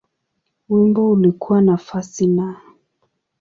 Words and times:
Wimbo 0.69 1.11
ulikuwa 1.11 1.61
nafasi 1.61 2.27
Na. 2.27 2.61